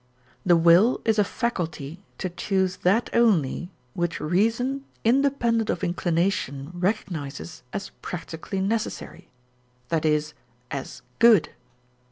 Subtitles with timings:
[0.43, 7.61] the will is a faculty to choose that only which reason independent of inclination recognises
[7.71, 9.27] as practically necessary,
[9.91, 10.21] i.e.,
[10.71, 11.49] as good.